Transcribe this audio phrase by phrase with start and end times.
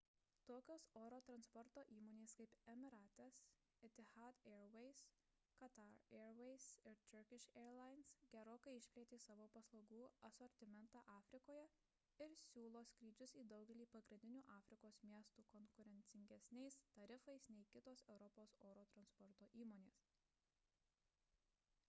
[0.49, 3.35] tokios oro transporto įmonės kaip emirates
[3.87, 5.03] etihad airways
[5.59, 10.01] qatar airways ir turkish airlines gerokai išplėtė savo paslaugų
[10.31, 11.69] asortimentą afrikoje
[12.27, 19.53] ir siūlo skrydžius į daugelį pagrindinių afrikos miestų konkurencingesniais tarifais nei kitos europos oro transporto
[19.65, 20.05] įmonės